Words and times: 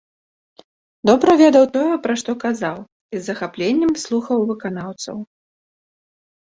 Добра 1.09 1.31
ведаў 1.41 1.65
тое, 1.75 1.93
пра 2.05 2.13
што 2.21 2.31
казаў 2.45 2.77
і 3.15 3.21
з 3.21 3.25
захапленнем 3.29 3.91
слухаў 4.07 4.37
выканаўцаў. 4.55 5.17